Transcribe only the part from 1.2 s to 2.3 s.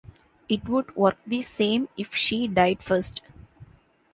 the same if